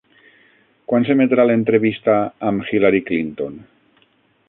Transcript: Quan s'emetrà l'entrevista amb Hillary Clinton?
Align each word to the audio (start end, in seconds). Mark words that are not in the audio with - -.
Quan 0.91 1.05
s'emetrà 1.09 1.45
l'entrevista 1.49 2.17
amb 2.51 2.69
Hillary 2.73 3.07
Clinton? 3.11 3.65